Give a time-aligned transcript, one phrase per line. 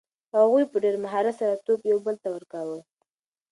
[0.37, 2.79] هغوی په ډېر مهارت سره توپ یو بل ته ورکاوه.